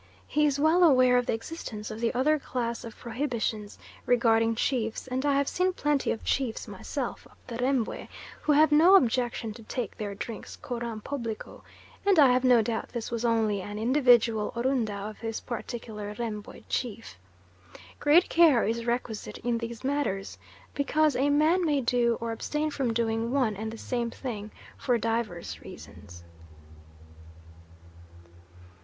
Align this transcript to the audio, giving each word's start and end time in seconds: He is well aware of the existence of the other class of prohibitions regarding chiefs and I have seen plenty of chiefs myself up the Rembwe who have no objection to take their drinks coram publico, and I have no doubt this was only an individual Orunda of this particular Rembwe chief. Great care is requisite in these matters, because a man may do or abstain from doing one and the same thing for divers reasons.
He 0.25 0.47
is 0.47 0.59
well 0.59 0.83
aware 0.83 1.15
of 1.19 1.27
the 1.27 1.33
existence 1.35 1.91
of 1.91 1.99
the 1.99 2.11
other 2.15 2.39
class 2.39 2.83
of 2.83 2.97
prohibitions 2.97 3.77
regarding 4.07 4.55
chiefs 4.55 5.05
and 5.05 5.23
I 5.23 5.35
have 5.37 5.47
seen 5.47 5.73
plenty 5.73 6.09
of 6.11 6.23
chiefs 6.23 6.67
myself 6.67 7.27
up 7.29 7.37
the 7.45 7.57
Rembwe 7.59 8.07
who 8.41 8.51
have 8.53 8.71
no 8.71 8.95
objection 8.95 9.53
to 9.53 9.61
take 9.61 9.95
their 9.95 10.15
drinks 10.15 10.55
coram 10.55 11.01
publico, 11.01 11.63
and 12.03 12.17
I 12.17 12.31
have 12.33 12.43
no 12.43 12.63
doubt 12.63 12.89
this 12.89 13.11
was 13.11 13.23
only 13.23 13.61
an 13.61 13.77
individual 13.77 14.51
Orunda 14.55 15.07
of 15.07 15.19
this 15.19 15.39
particular 15.39 16.15
Rembwe 16.17 16.63
chief. 16.67 17.19
Great 17.99 18.27
care 18.27 18.63
is 18.65 18.85
requisite 18.87 19.37
in 19.43 19.59
these 19.59 19.83
matters, 19.83 20.39
because 20.73 21.15
a 21.15 21.29
man 21.29 21.63
may 21.63 21.79
do 21.79 22.17
or 22.19 22.31
abstain 22.31 22.71
from 22.71 22.91
doing 22.91 23.31
one 23.31 23.55
and 23.55 23.69
the 23.69 23.77
same 23.77 24.09
thing 24.09 24.49
for 24.79 24.97
divers 24.97 25.61
reasons. 25.61 26.23